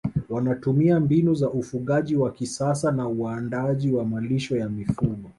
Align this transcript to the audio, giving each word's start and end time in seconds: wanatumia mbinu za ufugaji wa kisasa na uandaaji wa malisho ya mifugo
wanatumia 0.29 0.99
mbinu 0.99 1.33
za 1.35 1.49
ufugaji 1.49 2.15
wa 2.15 2.31
kisasa 2.31 2.91
na 2.91 3.07
uandaaji 3.07 3.91
wa 3.91 4.05
malisho 4.05 4.57
ya 4.57 4.69
mifugo 4.69 5.29